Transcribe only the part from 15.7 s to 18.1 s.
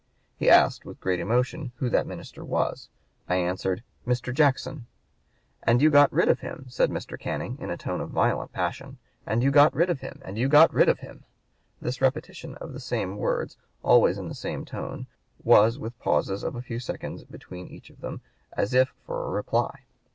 with pauses of a few seconds between each of